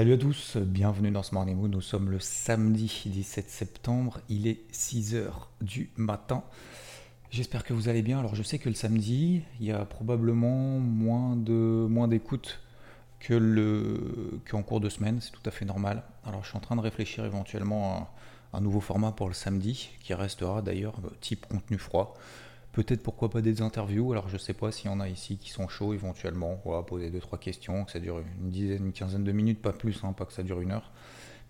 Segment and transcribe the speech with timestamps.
[0.00, 1.70] Salut à tous, bienvenue dans ce Morning Mood.
[1.70, 6.42] Nous sommes le samedi 17 septembre, il est 6h du matin.
[7.30, 8.18] J'espère que vous allez bien.
[8.18, 12.60] Alors je sais que le samedi, il y a probablement moins de moins d'écoute
[13.18, 16.02] que le qu'en cours de semaine, c'est tout à fait normal.
[16.24, 18.10] Alors je suis en train de réfléchir éventuellement
[18.54, 22.16] à un nouveau format pour le samedi, qui restera d'ailleurs euh, type contenu froid.
[22.72, 25.50] Peut-être pourquoi pas des interviews, alors je sais pas s'il y en a ici qui
[25.50, 28.92] sont chauds éventuellement, on va poser deux trois questions, que ça dure une dizaine, une
[28.92, 30.92] quinzaine de minutes, pas plus, hein, pas que ça dure une heure,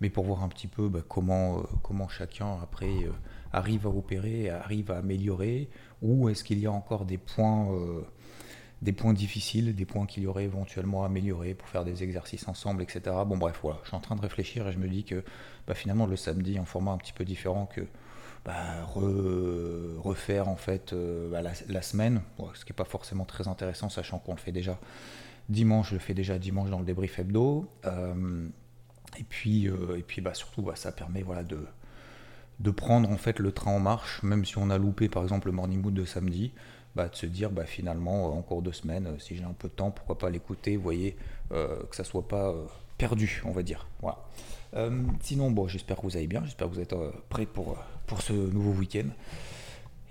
[0.00, 3.12] mais pour voir un petit peu bah, comment, euh, comment chacun après euh,
[3.52, 5.68] arrive à opérer, arrive à améliorer,
[6.00, 7.68] ou est-ce qu'il y a encore des points
[8.82, 12.48] des points difficiles, des points qu'il y aurait éventuellement à améliorer pour faire des exercices
[12.48, 13.14] ensemble, etc.
[13.26, 15.22] Bon bref, voilà, je suis en train de réfléchir et je me dis que
[15.66, 17.82] bah, finalement le samedi, en format un petit peu différent que
[18.44, 22.22] bah, refaire en fait euh, bah, la, semaine,
[22.54, 24.78] ce qui n'est pas forcément très intéressant, sachant qu'on le fait déjà
[25.48, 27.68] dimanche, je le fais déjà dimanche dans le débrief hebdo.
[27.84, 28.48] Euh,
[29.18, 31.66] et puis, euh, et puis bah, surtout, bah, ça permet voilà, de,
[32.60, 35.48] de prendre en fait le train en marche, même si on a loupé par exemple
[35.48, 36.52] le morning mood de samedi.
[36.96, 40.18] De se dire finalement en cours de semaine, si j'ai un peu de temps, pourquoi
[40.18, 41.16] pas l'écouter, voyez,
[41.50, 42.52] que ça soit pas
[42.98, 43.86] perdu, on va dire.
[44.02, 44.18] Voilà.
[45.20, 46.94] sinon, bon, j'espère que vous allez bien, j'espère que vous êtes
[47.28, 47.78] prêts pour,
[48.10, 49.06] pour ce nouveau week-end.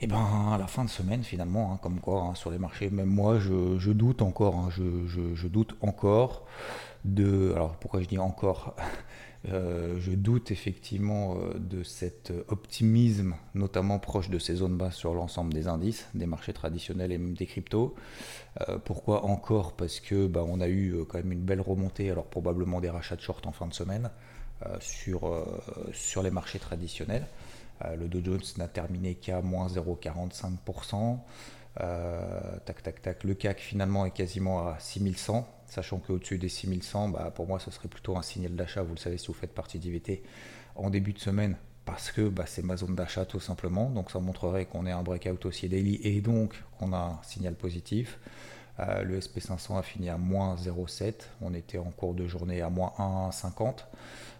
[0.02, 2.58] Et eh ben à la fin de semaine finalement, hein, comme quoi hein, sur les
[2.58, 6.45] marchés, même moi je, doute encore, hein, je, doute encore
[7.03, 7.52] de.
[7.53, 8.78] Alors pourquoi je dis encore
[9.50, 15.13] euh, je doute effectivement euh, de cet optimisme, notamment proche de ces zones basses sur
[15.13, 17.95] l'ensemble des indices, des marchés traditionnels et même des cryptos.
[18.69, 19.74] Euh, pourquoi encore?
[19.74, 23.18] Parce que bah, on a eu quand même une belle remontée, alors probablement des rachats
[23.18, 24.09] de short en fin de semaine
[24.81, 27.25] sur les marchés traditionnels.
[27.97, 31.19] Le Dow Jones n'a terminé qu'à moins 0,45%.
[32.66, 33.23] tac, tac, tac.
[33.23, 37.72] Le CAC finalement est quasiment à 6100 sachant qu'au-dessus des 6100, bah, pour moi, ce
[37.72, 40.23] serait plutôt un signal d'achat, vous le savez si vous faites partie d'IVT,
[40.75, 44.19] en début de semaine, parce que bah, c'est ma zone d'achat tout simplement, donc ça
[44.19, 48.19] montrerait qu'on est un breakout haussier daily et donc qu'on a un signal positif.
[48.79, 52.69] Euh, le SP500 a fini à moins 0,7, on était en cours de journée à
[52.69, 53.85] moins 1,50.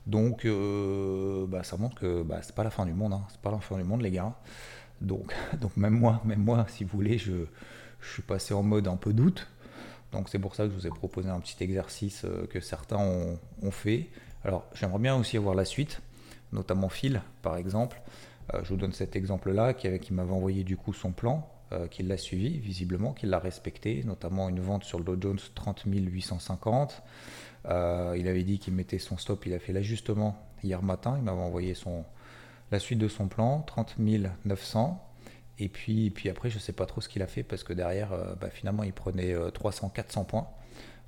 [0.08, 3.24] Donc euh, bah, ça montre que bah, c'est pas la fin du monde, hein.
[3.30, 4.34] c'est pas la fin du monde les gars.
[5.02, 7.46] Donc, donc même moi, même moi, si vous voulez, je,
[8.02, 9.48] suis passé en mode un peu doute,
[10.14, 12.98] donc c'est pour ça que je vous ai proposé un petit exercice euh, que certains
[12.98, 14.08] ont, fait.
[14.46, 16.02] Alors j'aimerais bien aussi avoir la suite,
[16.54, 18.02] notamment Phil par exemple.
[18.64, 22.08] Je vous donne cet exemple-là qui, qui m'avait envoyé du coup son plan, euh, qu'il
[22.08, 27.04] l'a suivi visiblement, qu'il l'a respecté, notamment une vente sur le Dow Jones 30 850.
[27.66, 31.42] il avait dit qu'il mettait son stop, il a fait l'ajustement hier matin, il m'avait
[31.42, 31.74] envoyé
[32.72, 33.98] la suite de son plan, 30
[34.46, 35.06] 900.
[35.60, 37.74] Et puis, puis après, je ne sais pas trop ce qu'il a fait parce que
[37.74, 40.48] derrière, euh, bah, finalement, il prenait 300-400 euh, points.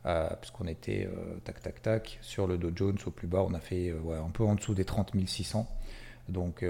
[0.08, 1.08] Euh, puisqu'on était
[1.44, 4.44] tac tac tac sur le Dow Jones au plus bas, on a fait un peu
[4.44, 5.68] en dessous des 30 600.
[6.30, 6.64] Donc,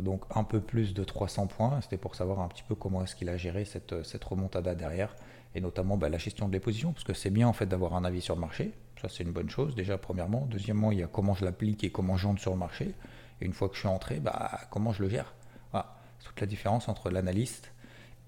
[0.00, 1.80] donc un peu plus de 300 points.
[1.80, 5.16] C'était pour savoir un petit peu comment est-ce qu'il a géré cette, cette remontada derrière,
[5.54, 7.94] et notamment bah, la gestion de les positions, parce que c'est bien en fait d'avoir
[7.94, 8.72] un avis sur le marché.
[9.00, 10.46] Ça c'est une bonne chose déjà premièrement.
[10.50, 12.94] Deuxièmement, il y a comment je l'applique et comment j'entre sur le marché.
[13.40, 15.34] Et une fois que je suis entré, bah, comment je le gère.
[15.72, 17.72] Voilà toute la différence entre l'analyste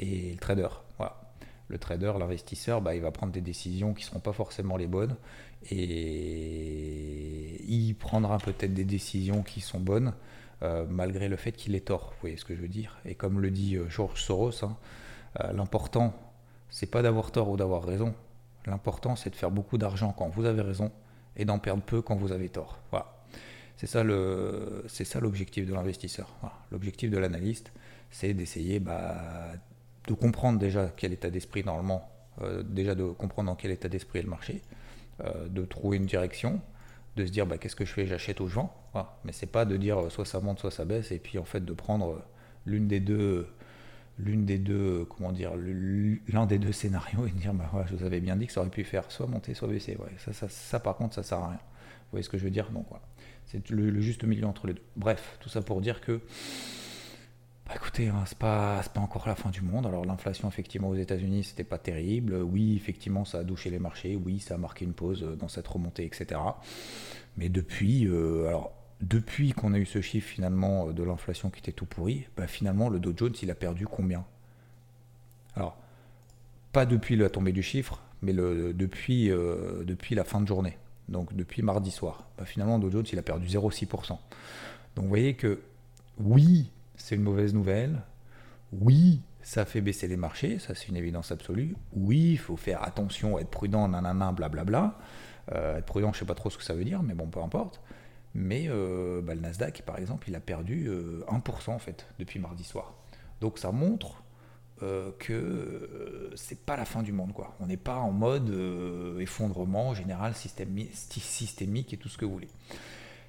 [0.01, 0.69] et le trader.
[1.73, 4.87] Le trader, l'investisseur, bah, il va prendre des décisions qui ne seront pas forcément les
[4.87, 5.17] bonnes
[5.71, 10.13] et il prendra peut-être des décisions qui sont bonnes
[10.63, 12.11] euh, malgré le fait qu'il ait tort.
[12.11, 12.99] Vous voyez ce que je veux dire?
[13.07, 14.77] Et comme le dit euh, George Soros, hein,
[15.41, 16.13] euh, l'important,
[16.69, 18.15] c'est pas d'avoir tort ou d'avoir raison.
[18.67, 20.93] L'important, c'est de faire beaucoup d'argent quand vous avez raison
[21.37, 22.81] et d'en perdre peu quand vous avez tort.
[22.91, 23.25] Voilà.
[23.79, 26.29] C'est ça le, c'est ça l'objectif de l'investisseur.
[26.71, 27.73] L'objectif de l'analyste,
[28.11, 29.55] c'est d'essayer bah,
[30.07, 32.09] de comprendre déjà quel état d'esprit normalement,
[32.43, 34.63] euh, déjà de comprendre dans quel état d'esprit est le marché,
[35.21, 36.61] euh, de trouver une direction,
[37.17, 38.75] de se dire bah, qu'est-ce que je fais, j'achète ou je vends.
[38.93, 39.17] Voilà.
[39.25, 41.45] Mais c'est pas de dire euh, soit ça monte, soit ça baisse, et puis en
[41.45, 42.23] fait de prendre
[42.67, 43.47] l'une des deux
[44.19, 45.53] l'une des deux, comment dire,
[46.29, 48.61] l'un des deux scénarios et de dire, bah, je vous avais bien dit que ça
[48.61, 49.97] aurait pu faire soit monter, soit baisser.
[49.97, 51.59] Ouais, ça, ça, ça, par contre, ça sert à rien.
[51.59, 52.71] Vous voyez ce que je veux dire?
[52.71, 53.03] Donc voilà.
[53.47, 54.83] C'est le, juste milieu entre les deux.
[54.97, 56.21] Bref, tout ça pour dire que
[57.73, 59.87] Bah, écoutez, hein, c'est pas, encore la fin du monde.
[59.87, 62.35] Alors l'inflation effectivement aux États-Unis, c'était pas terrible.
[62.35, 64.15] Oui, effectivement, ça a douché les marchés.
[64.15, 66.39] Oui, ça a marqué une pause dans cette remontée, etc.
[67.39, 71.73] Mais depuis, euh, alors depuis qu'on a eu ce chiffre finalement de l'inflation qui était
[71.73, 74.27] tout pourri, bah, finalement le Dow Jones il a perdu combien?
[75.57, 75.79] Alors
[76.73, 80.77] pas depuis la tombée du chiffre, mais euh, depuis la fin de journée.
[81.09, 82.27] Donc depuis mardi soir.
[82.37, 84.09] Bah, finalement le Dow Jones il a perdu 0,6%.
[84.09, 84.19] Donc
[84.97, 85.63] vous voyez que
[86.19, 88.03] oui, c'est une mauvaise nouvelle.
[88.73, 91.75] Oui, ça fait baisser les marchés, ça c'est une évidence absolue.
[91.95, 94.99] Oui, il faut faire attention, être prudent, nanana, blablabla.
[95.51, 97.27] Euh, être prudent, je ne sais pas trop ce que ça veut dire, mais bon,
[97.27, 97.81] peu importe.
[98.35, 102.39] Mais euh, bah, le Nasdaq, par exemple, il a perdu 1% euh, en fait depuis
[102.39, 102.95] mardi soir.
[103.41, 104.23] Donc ça montre
[105.21, 107.55] que c'est pas la fin du monde, quoi.
[107.61, 108.53] On n'est pas en mode
[109.21, 112.49] effondrement général, systémique et tout ce que vous voulez.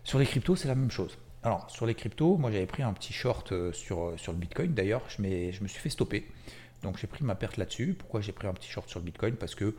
[0.04, 1.16] Sur les cryptos, c'est la même chose.
[1.44, 4.38] Alors, sur les cryptos, moi j'avais pris un petit short euh, sur, euh, sur le
[4.38, 4.74] Bitcoin.
[4.74, 6.26] D'ailleurs, je, je me suis fait stopper.
[6.84, 7.96] Donc j'ai pris ma perte là-dessus.
[8.00, 9.36] Pourquoi j'ai pris un petit short sur le Bitcoin?
[9.36, 9.76] Parce que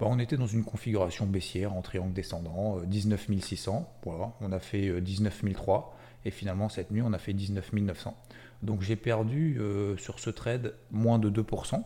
[0.00, 3.92] bah, on était dans une configuration baissière en triangle descendant, 19 euh, 600.
[4.04, 5.92] Voilà, on a fait 19 300
[6.24, 8.16] et finalement cette nuit on a fait 19 900.
[8.62, 9.60] Donc j'ai perdu
[9.98, 11.82] sur ce trade moins de 2%.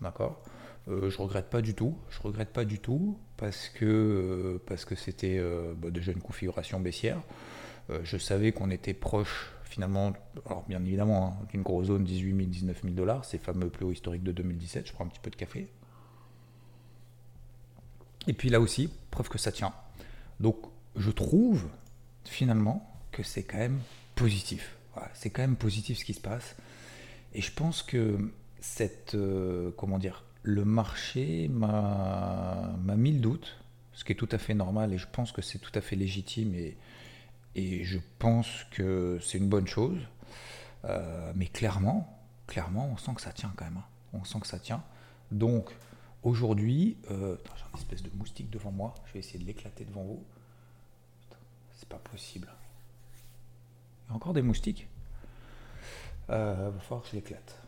[0.00, 0.42] D'accord?
[0.86, 1.96] Je regrette pas du tout.
[2.10, 5.40] Je regrette pas du tout parce que parce que c'était
[5.76, 7.20] bah, déjà une configuration baissière.
[7.90, 10.12] Euh, je savais qu'on était proche finalement,
[10.46, 13.86] alors bien évidemment, hein, d'une grosse zone 18 000, 19 000 dollars, ces fameux plus
[13.86, 14.86] hauts historiques de 2017.
[14.86, 15.68] Je prends un petit peu de café.
[18.26, 19.72] Et puis là aussi, preuve que ça tient.
[20.40, 20.56] Donc
[20.96, 21.68] je trouve
[22.24, 23.80] finalement que c'est quand même
[24.14, 24.76] positif.
[25.14, 26.56] c'est quand même positif ce qui se passe.
[27.32, 28.18] Et je pense que
[28.60, 33.56] cette, euh, comment dire, le marché m'a mis le doute,
[33.92, 35.96] ce qui est tout à fait normal et je pense que c'est tout à fait
[35.96, 36.76] légitime et,
[37.54, 39.98] et je pense que c'est une bonne chose.
[40.84, 43.78] Euh, mais clairement, clairement, on sent que ça tient quand même.
[43.78, 43.84] Hein.
[44.12, 44.82] On sent que ça tient.
[45.30, 45.70] Donc,
[46.22, 48.94] aujourd'hui, euh, j'ai une espèce de moustique devant moi.
[49.06, 50.22] Je vais essayer de l'éclater devant vous.
[51.74, 52.48] C'est pas possible.
[54.06, 54.88] Il y a encore des moustiques?
[56.30, 57.58] Euh, va falloir que je l'éclate.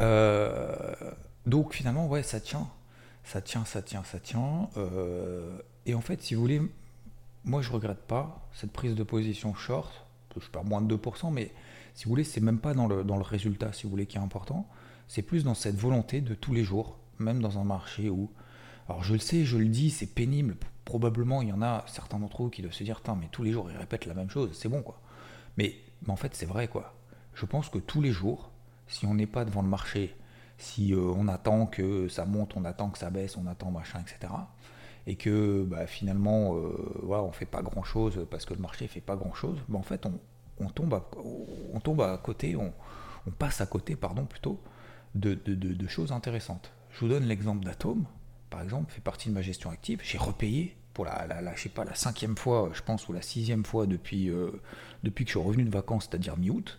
[0.00, 0.94] Euh,
[1.46, 2.68] donc, finalement, ouais, ça tient.
[3.24, 4.68] Ça tient, ça tient, ça tient.
[5.86, 6.60] et en fait, si vous voulez,
[7.44, 10.06] moi, je regrette pas cette prise de position short.
[10.40, 11.52] Je perds moins de 2%, mais
[11.94, 14.16] si vous voulez, c'est même pas dans le, dans le résultat, si vous voulez, qui
[14.16, 14.66] est important.
[15.08, 18.30] C'est plus dans cette volonté de tous les jours, même dans un marché où.
[18.88, 20.56] Alors, je le sais, je le dis, c'est pénible.
[20.84, 23.52] Probablement, il y en a certains d'entre vous qui doivent se dire, mais tous les
[23.52, 25.00] jours, ils répètent la même chose, c'est bon, quoi.
[25.56, 25.76] Mais,
[26.08, 26.94] en fait, c'est vrai, quoi.
[27.34, 28.50] Je pense que tous les jours,
[28.88, 30.16] si on n'est pas devant le marché,
[30.58, 34.00] si euh, on attend que ça monte, on attend que ça baisse, on attend machin,
[34.00, 34.32] etc
[35.06, 39.00] et que bah, finalement euh, on fait pas grand chose parce que le marché fait
[39.00, 40.94] pas grand chose, bah, en fait on, tombe
[42.02, 42.72] à, côté, on,
[43.38, 44.60] passe à côté pardon plutôt
[45.14, 46.72] de, choses intéressantes.
[46.90, 48.04] Je vous donne l'exemple d'Atom,
[48.50, 50.00] par exemple, fait partie de ma gestion active.
[50.02, 51.26] J'ai repayé pour la,
[51.56, 54.50] je pas, la cinquième fois, je pense, ou la sixième fois depuis, euh,
[55.02, 56.78] que je suis revenu de vacances, c'est-à-dire mi-août.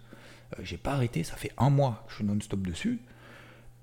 [0.53, 3.01] Euh, j'ai pas arrêté, ça fait un mois que je suis non-stop dessus,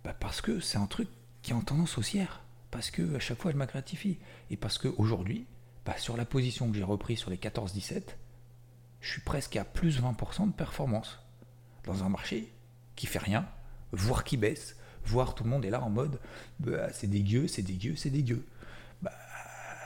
[0.04, 1.08] bah, parce que c'est un truc
[1.42, 4.18] qui est en tendance haussière parce que à chaque fois elle m'a gratifié.
[4.50, 5.46] Et parce qu'aujourd'hui,
[5.84, 8.02] bah, sur la position que j'ai reprise sur les 14-17,
[9.00, 11.20] je suis presque à plus 20% de performance.
[11.84, 12.52] Dans un marché
[12.96, 13.48] qui fait rien,
[13.92, 16.20] voire qui baisse, voire tout le monde est là en mode
[16.58, 18.46] bah, c'est dégueu, c'est dégueu, c'est dégueu.
[19.02, 19.12] Bah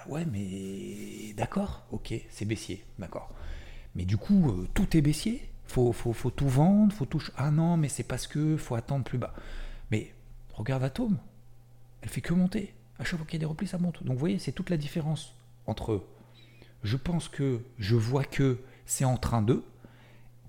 [0.09, 3.33] ouais, mais d'accord, ok, c'est baissier, d'accord.
[3.95, 5.49] Mais du coup, euh, tout est baissier.
[5.67, 7.23] Faut, faut, faut tout vendre, faut tout.
[7.37, 9.35] Ah non, mais c'est parce que faut attendre plus bas.
[9.91, 10.13] Mais
[10.53, 11.19] regarde Atom,
[12.05, 12.75] elle fait que monter.
[12.99, 14.05] À chaque fois qu'il y a des replis, ça monte.
[14.05, 15.35] Donc vous voyez, c'est toute la différence
[15.67, 16.05] entre
[16.83, 19.65] je pense que, je vois que c'est en train de,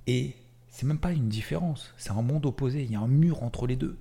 [0.05, 0.35] et
[0.67, 3.67] c'est même pas une différence, c'est un monde opposé, il y a un mur entre
[3.67, 3.97] les deux.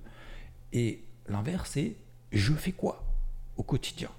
[0.73, 1.95] Et l'inverse, c'est
[2.33, 3.05] je fais quoi
[3.55, 4.09] au quotidien?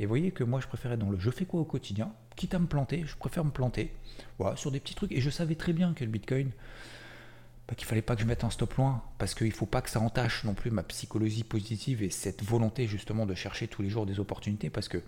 [0.00, 2.54] Et vous voyez que moi, je préférais dans le je fais quoi au quotidien, quitte
[2.54, 3.92] à me planter, je préfère me planter
[4.38, 5.12] voilà, sur des petits trucs.
[5.12, 6.50] Et je savais très bien que le Bitcoin,
[7.70, 9.90] bah, qu'il fallait pas que je mette un stop loin, parce qu'il faut pas que
[9.90, 13.88] ça entache non plus ma psychologie positive et cette volonté justement de chercher tous les
[13.88, 15.00] jours des opportunités, parce que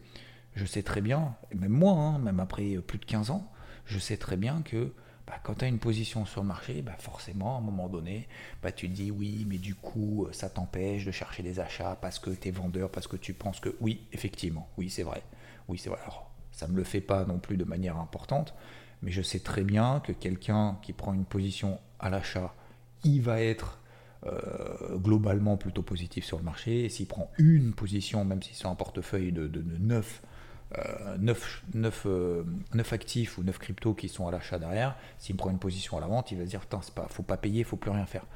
[0.55, 3.51] je sais très bien, même moi, hein, même après plus de 15 ans,
[3.85, 4.95] je sais très bien que
[5.27, 8.29] bah, quand tu as une position sur le marché, bah, forcément, à un moment donné,
[8.63, 12.21] bah, tu te dis oui, mais du coup, ça t'empêche de chercher des achats parce
[12.21, 15.25] que tu es vendeur, parce que tu penses que oui, effectivement, oui, c'est vrai.
[15.67, 15.99] Oui, c'est vrai.
[16.03, 18.55] Alors, ça ne me le fait pas non plus de manière importante,
[19.03, 22.55] mais je sais très bien que quelqu'un qui prend une position à l'achat,
[23.05, 23.81] il va être
[24.25, 26.89] euh, globalement plutôt positif sur le marché.
[26.89, 30.23] S'il prend une position, même si c'est un portefeuille de, de, 9,
[31.19, 32.07] 9, 9,
[32.75, 36.01] 9, actifs ou 9 cryptos qui sont à l'achat derrière, s'il prend une position à
[36.01, 38.27] la vente, il va se dire Putain, pas, faut pas payer, faut plus rien faire.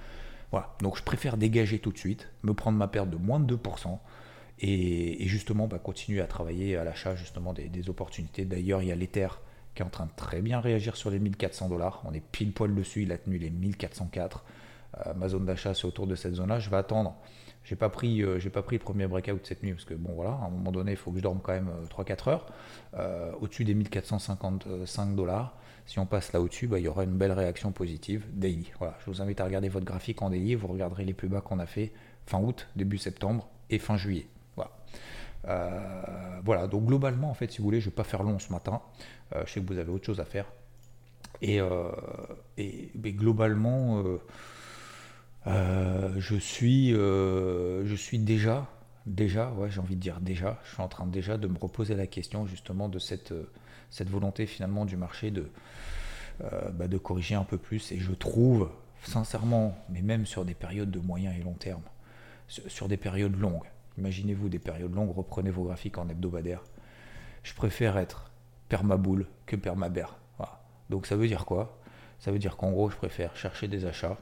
[0.50, 0.74] Voilà.
[0.80, 3.98] Donc je préfère dégager tout de suite, me prendre ma perte de moins de 2%.
[4.58, 8.46] Et, justement bah, continuer à travailler à l'achat justement des opportunités.
[8.46, 9.28] D'ailleurs, il y a l'Ether
[9.76, 12.02] qui est en train de très bien réagir sur les 1400 dollars.
[12.06, 14.42] On est pile poil dessus, il a tenu les 1404.
[15.06, 16.58] Euh, ma zone d'achat, c'est autour de cette zone-là.
[16.58, 17.14] Je vais attendre.
[17.62, 20.30] J'ai pas pris, euh, pas pris le premier breakout cette nuit parce que bon voilà,
[20.30, 23.36] à un moment donné, il faut que je dorme quand même 3-4 euh, heures.
[23.40, 27.32] au-dessus des 1455 dollars, si on passe là au-dessus, bah, il y aura une belle
[27.32, 28.72] réaction positive daily.
[28.78, 30.54] Voilà, je vous invite à regarder votre graphique en daily.
[30.54, 31.92] Vous regarderez les plus bas qu'on a fait
[32.24, 34.28] fin août, début septembre et fin juillet.
[34.54, 34.70] Voilà.
[35.46, 38.52] Voilà, donc globalement, en fait, si vous voulez, je ne vais pas faire long ce
[38.52, 38.80] matin.
[39.32, 40.46] je sais que vous avez autre chose à faire.
[41.42, 41.60] Et,
[42.56, 44.02] et globalement,
[45.46, 48.66] euh, je, suis, euh, je suis déjà,
[49.06, 51.94] déjà, ouais, j'ai envie de dire déjà, je suis en train déjà de me reposer
[51.94, 53.48] la question justement de cette, euh,
[53.90, 55.48] cette volonté finalement du marché de,
[56.74, 57.92] bah, de corriger un peu plus.
[57.92, 58.70] Et je trouve,
[59.04, 61.82] sincèrement, mais même sur des périodes de moyen et long terme,
[62.48, 63.66] sur, des périodes longues,
[63.98, 66.62] imaginez-vous des périodes longues, reprenez vos graphiques en hebdomadaire,
[67.42, 68.30] je préfère être
[68.68, 70.18] permaboule que permabère.
[70.38, 70.60] Voilà.
[70.90, 71.78] Donc ça veut dire quoi?
[72.18, 74.18] Ça veut dire qu'en gros, je préfère chercher des achats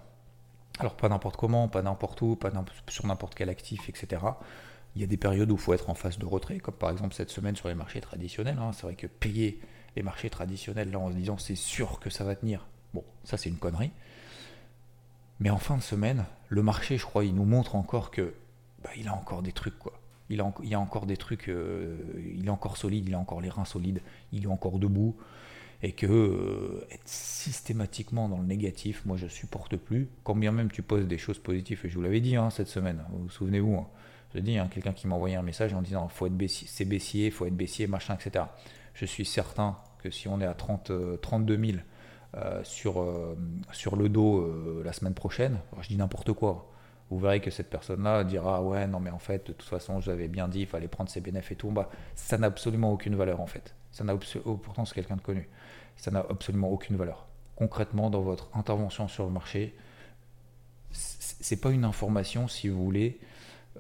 [0.79, 2.51] alors pas n'importe comment, pas n'importe où, pas
[2.89, 4.23] sur n'importe quel actif, etc.
[4.97, 6.91] Il y a des périodes où il faut être en phase de retrait, comme par
[6.91, 8.59] exemple cette semaine sur les marchés traditionnels.
[8.59, 8.73] Hein.
[8.73, 9.61] C'est vrai que payer
[9.97, 13.37] les marchés traditionnels là en se disant c'est sûr que ça va tenir, bon, ça
[13.37, 13.93] c'est une connerie.
[15.41, 18.35] Mais en fin de semaine, le marché, je crois, il nous montre encore que
[18.85, 19.93] bah, il a encore des trucs quoi.
[20.31, 21.99] Il, a, a encore des trucs, euh,
[22.35, 24.01] il est encore solide, il a encore les reins solides,
[24.33, 25.17] il est encore debout
[25.83, 30.09] et que euh, être systématiquement dans le négatif, moi je supporte plus.
[30.23, 32.69] Quand bien même tu poses des choses positives, et je vous l'avais dit hein, cette
[32.69, 33.87] semaine, vous, vous souvenez-vous, hein,
[34.35, 36.87] je dis, hein, quelqu'un qui m'a envoyé un message en disant faut être baissier, c'est
[36.87, 38.47] baissier, faut être baissier, machin, etc.
[38.95, 41.79] Je suis certain que si on est à 30, 32 000
[42.65, 43.37] sur, euh,
[43.73, 46.71] sur le dos euh, la semaine prochaine, je dis n'importe quoi.
[47.11, 50.11] Vous verrez que cette personne-là dira ouais non mais en fait de toute façon je
[50.11, 53.15] l'avais bien dit il fallait prendre ses bénéfices et tout bah ça n'a absolument aucune
[53.15, 54.15] valeur en fait ça n'a
[54.47, 55.49] oh, pourtant c'est quelqu'un de connu
[55.97, 57.27] ça n'a absolument aucune valeur.
[57.57, 59.75] Concrètement, dans votre intervention sur le marché,
[60.91, 63.21] c'est pas une information, si vous voulez,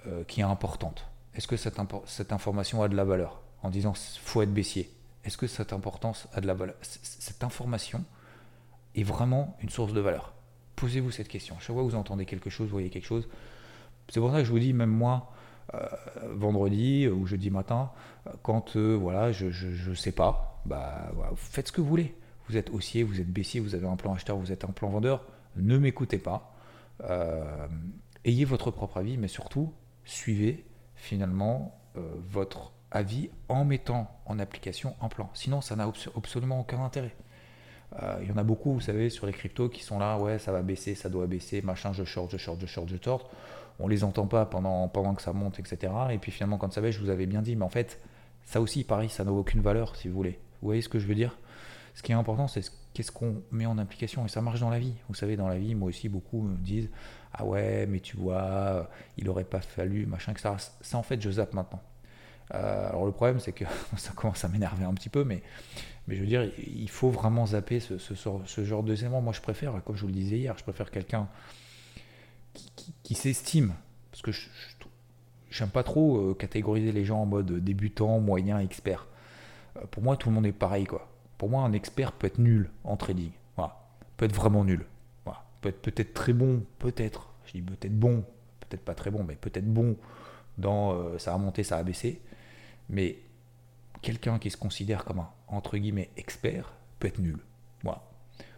[0.06, 1.06] euh, qui est importante.
[1.34, 4.90] Est-ce que cette, cette, information a de la valeur En disant faut être baissier?
[5.24, 6.76] Est-ce que cette importance a de la valeur?
[6.82, 8.04] Cette information
[8.94, 10.34] est vraiment une source de valeur.
[10.76, 11.56] Posez-vous cette question.
[11.58, 13.28] Chaque fois que vous entendez quelque chose, vous voyez quelque chose.
[14.08, 15.32] C'est pour ça que je vous dis, même moi,
[15.72, 15.86] euh,
[16.30, 17.90] vendredi ou jeudi matin,
[18.42, 19.46] quand euh, voilà, je
[19.88, 22.14] ne sais pas, bah, faites ce que vous voulez.
[22.48, 24.90] Vous êtes haussier, vous êtes baissier, vous avez un plan acheteur, vous êtes un plan
[24.90, 25.24] vendeur.
[25.56, 26.54] Ne m'écoutez pas.
[27.04, 27.66] Euh,
[28.24, 29.72] ayez votre propre avis, mais surtout,
[30.04, 30.66] suivez
[30.96, 35.30] finalement votre avis en mettant en application un plan.
[35.32, 37.14] Sinon, ça n'a absolument aucun intérêt.
[38.22, 40.50] Il y en a beaucoup, vous savez, sur les cryptos qui sont là, ouais, ça
[40.50, 43.30] va baisser, ça doit baisser, machin, je short, je short, je short, je short
[43.78, 45.92] on les entend pas pendant, pendant que ça monte, etc.
[46.10, 48.00] Et puis finalement, quand ça baisse, je vous avais bien dit, mais en fait,
[48.44, 50.38] ça aussi, pareil, ça n'a aucune valeur, si vous voulez.
[50.60, 51.38] Vous voyez ce que je veux dire?
[51.94, 54.24] Ce qui est important, c'est qu'est-ce qu'on met en application.
[54.24, 54.94] Et ça marche dans la vie.
[55.08, 56.90] Vous savez, dans la vie, moi aussi, beaucoup me disent,
[57.32, 60.50] ah ouais, mais tu vois, il aurait pas fallu, machin, etc.
[60.80, 61.80] Ça, en fait, je zappe maintenant.
[62.52, 63.64] Euh, alors le problème, c'est que
[63.96, 65.42] ça commence à m'énerver un petit peu, mais,
[66.08, 67.96] je veux dire, il faut vraiment zapper ce,
[68.64, 71.28] genre de Moi, je préfère, comme je vous le disais hier, je préfère quelqu'un
[73.02, 73.72] qui, s'estime,
[74.10, 74.30] parce que
[75.50, 79.06] j'aime pas trop euh, catégoriser les gens en mode débutant, moyen, expert.
[79.76, 81.08] Euh, pour moi, tout le monde est pareil, quoi.
[81.38, 83.30] Pour moi, un expert peut être nul en trading.
[83.56, 83.76] Voilà.
[84.16, 84.86] Peut être vraiment nul.
[85.24, 85.44] Voilà.
[85.60, 87.30] Peut être peut-être très bon, peut-être.
[87.46, 88.24] Je dis peut-être bon,
[88.60, 89.96] peut-être pas très bon, mais peut-être bon
[90.56, 92.22] dans ça a monté, ça a baissé.
[92.88, 93.18] Mais
[94.02, 97.38] quelqu'un qui se considère comme un entre guillemets expert peut être nul.
[97.82, 98.02] Voilà.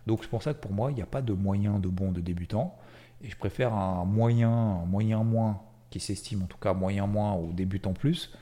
[0.06, 2.12] Donc c'est pour ça que pour moi, il n'y a pas de moyen de bon
[2.12, 2.76] de débutant.
[3.22, 7.52] Et je préfère un moyen, moyen moins, qui s'estime en tout cas moyen moins ou
[7.52, 8.32] débutant plus,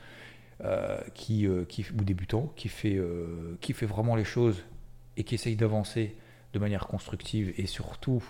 [0.63, 4.63] euh, qui, euh, qui, ou débutant, qui fait, euh, qui fait vraiment les choses
[5.17, 6.15] et qui essaye d'avancer
[6.53, 8.23] de manière constructive et surtout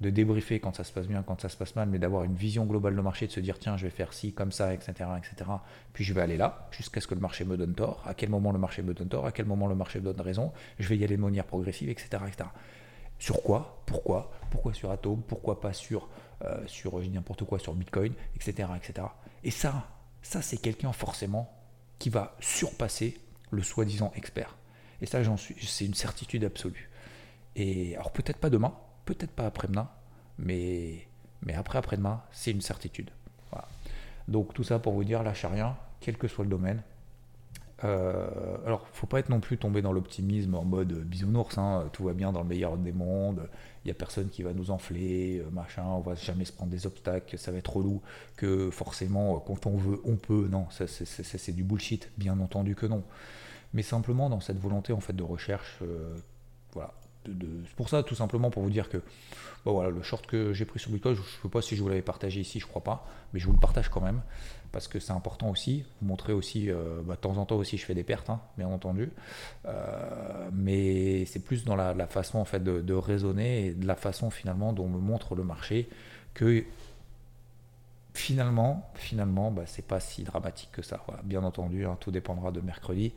[0.00, 2.34] de débriefer quand ça se passe bien, quand ça se passe mal, mais d'avoir une
[2.34, 4.92] vision globale du marché, de se dire tiens, je vais faire ci, comme ça, etc.,
[5.16, 5.50] etc.
[5.92, 8.02] Puis je vais aller là, jusqu'à ce que le marché me donne tort.
[8.06, 10.20] À quel moment le marché me donne tort, à quel moment le marché me donne
[10.20, 10.52] raison?
[10.78, 12.50] Je vais y aller de manière progressive, etc., etc.
[13.18, 13.82] Sur quoi?
[13.86, 14.30] Pourquoi?
[14.50, 15.22] Pourquoi sur Atom?
[15.22, 16.08] Pourquoi pas sur,
[16.44, 18.68] euh, sur n'importe quoi, sur Bitcoin, etc.
[18.76, 19.06] etc.
[19.44, 19.88] Et ça,
[20.20, 21.50] ça c'est quelqu'un forcément
[21.98, 23.18] qui va surpasser
[23.50, 24.56] le soi-disant expert.
[25.00, 26.90] Et ça, j'en suis, c'est une certitude absolue.
[27.54, 28.74] Et alors peut-être pas demain,
[29.06, 29.88] peut-être pas après-demain,
[30.38, 31.08] mais,
[31.54, 33.10] après après-demain, c'est une certitude.
[34.28, 36.82] Donc tout ça pour vous dire, lâchez rien, quel que soit le domaine.
[37.84, 42.04] Euh, alors, faut pas être non plus tombé dans l'optimisme en mode bisounours, hein, tout
[42.04, 43.48] va bien dans le meilleur des mondes,
[43.84, 46.70] il y a personne qui va nous enfler, euh, machin, on va jamais se prendre
[46.70, 48.00] des obstacles, ça va être relou,
[48.36, 50.48] que forcément, quand on veut, on peut.
[50.50, 53.04] Non, c'est du bullshit, bien entendu que non.
[53.74, 56.16] Mais simplement dans cette volonté en fait de recherche, euh,
[56.72, 56.94] voilà,
[57.66, 59.02] c'est pour ça, tout simplement, pour vous dire que
[59.72, 61.88] voilà, le short que j'ai pris sur Bitcoin, je ne sais pas si je vous
[61.88, 64.22] l'avais partagé ici, je crois pas, mais je vous le partage quand même,
[64.72, 65.84] parce que c'est important aussi.
[66.00, 68.40] Vous montrer aussi, euh, bah, de temps en temps aussi, je fais des pertes, hein,
[68.56, 69.10] bien entendu,
[69.66, 74.30] euh, mais c'est plus dans la, façon en fait de, raisonner et de la façon
[74.30, 75.88] finalement dont me montre le marché
[76.34, 76.64] que
[78.14, 81.04] finalement, finalement, bah, c'est pas si dramatique que ça.
[81.24, 83.12] bien entendu, hein, tout dépendra de mercredi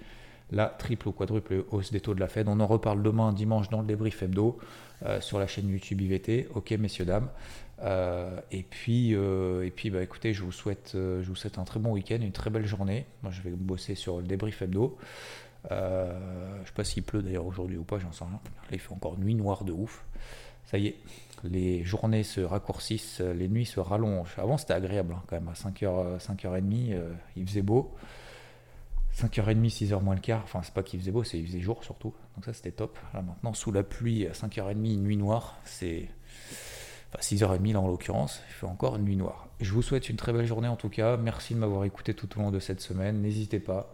[0.52, 2.48] la triple ou quadruple hausse des taux de la Fed.
[2.48, 4.58] On en reparle demain, dimanche, dans le débrief hebdo
[5.06, 6.50] euh, sur la chaîne YouTube IVT.
[6.56, 7.30] Ok, messieurs, dames.
[7.82, 11.64] Euh, et puis, euh, et puis bah, écoutez, je vous, souhaite, je vous souhaite un
[11.64, 13.06] très bon week-end, une très belle journée.
[13.24, 14.98] Moi, je vais bosser sur le débrief hebdo.
[15.70, 18.34] je sais pas s'il pleut d'ailleurs aujourd'hui ou pas, j'en sais rien.
[18.34, 20.04] Là, il fait encore nuit noire de ouf.
[20.66, 20.96] Ça y est,
[21.44, 24.36] les journées se raccourcissent, les nuits se rallongent.
[24.38, 25.48] Avant, c'était agréable hein, quand même.
[25.48, 26.96] À 5h, 5h30,
[27.38, 27.96] il faisait beau.
[29.20, 31.84] 5h30, 6h moins le quart, enfin c'est pas qu'il faisait beau, c'est qu'il faisait jour
[31.84, 32.98] surtout, donc ça c'était top.
[33.14, 36.08] Là maintenant, sous la pluie, à 5h30, nuit noire, c'est...
[37.12, 39.48] Enfin 6h30 là en l'occurrence, il fait encore nuit noire.
[39.60, 42.30] Je vous souhaite une très belle journée en tout cas, merci de m'avoir écouté tout
[42.38, 43.92] au long de cette semaine, n'hésitez pas,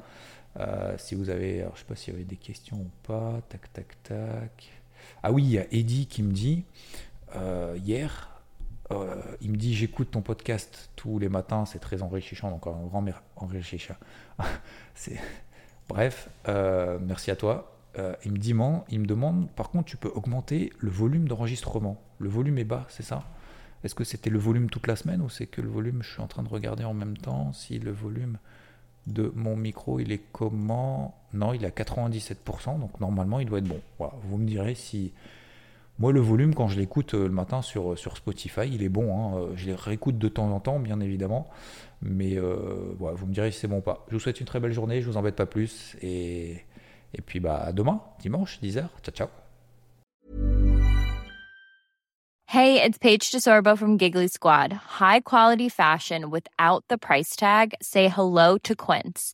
[0.60, 3.41] euh, si vous avez, alors je sais pas s'il y avait des questions ou pas,
[3.50, 4.72] tac tac tac.
[5.24, 6.65] Ah oui, il y a Eddie qui me dit,
[7.36, 8.35] euh, hier,
[8.92, 12.86] euh, il me dit j'écoute ton podcast tous les matins, c'est très enrichissant, donc un
[12.86, 13.04] grand
[13.36, 13.96] enrichissant.
[15.88, 17.72] Bref, euh, merci à toi.
[17.98, 18.54] Euh, il, me dit,
[18.89, 22.01] il me demande, par contre, tu peux augmenter le volume d'enregistrement.
[22.20, 23.24] Le volume est bas, c'est ça?
[23.84, 26.22] Est-ce que c'était le volume toute la semaine ou c'est que le volume, je suis
[26.22, 28.38] en train de regarder en même temps si le volume
[29.08, 31.15] de mon micro, il est comment?
[31.34, 33.80] Non, il est à 97%, donc normalement, il doit être bon.
[34.24, 35.13] vous me direz si
[35.98, 38.90] moi, le volume, quand je l'écoute euh, le matin sur, euh, sur Spotify, il est
[38.90, 39.18] bon.
[39.18, 39.38] Hein.
[39.38, 41.48] Euh, je les réécoute de temps en temps, bien évidemment.
[42.02, 44.06] Mais vous me direz si c'est bon ou pas.
[44.10, 45.96] Je vous souhaite une très belle journée, je vous embête pas plus.
[46.02, 46.62] Et,
[47.25, 48.88] puis bah, demain, dimanche, 10h.
[49.01, 49.27] Ciao, ciao.
[52.48, 54.74] Hey, it's Paige DeSorbo from Giggly Squad.
[55.00, 57.74] High quality fashion without the price tag.
[57.81, 59.34] Say hello to Quince.